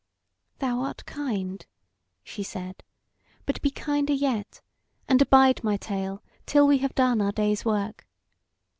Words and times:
"Thou 0.57 0.79
art 0.79 1.05
kind," 1.05 1.63
she 2.23 2.41
said; 2.41 2.81
"but 3.45 3.61
be 3.61 3.69
kinder 3.69 4.13
yet, 4.13 4.59
and 5.07 5.21
abide 5.21 5.63
my 5.63 5.77
tale 5.77 6.23
till 6.47 6.65
we 6.65 6.79
have 6.79 6.95
done 6.95 7.21
our 7.21 7.31
day's 7.31 7.63
work. 7.63 8.07